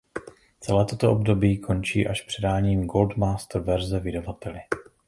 Celé 0.61 0.85
toto 0.85 1.11
období 1.11 1.57
končí 1.57 2.07
až 2.07 2.21
předáním 2.21 2.85
"gold 2.85 3.17
master 3.17 3.61
verze" 3.61 3.99
vydavateli. 3.99 4.59